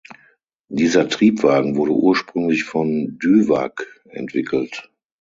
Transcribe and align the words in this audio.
Dieser 0.69 1.07
Triebwagen 1.07 1.75
wurde 1.75 1.91
ursprünglich 1.91 2.63
von 2.63 3.19
Düwag 3.21 3.83
entwickelt. 4.09 4.89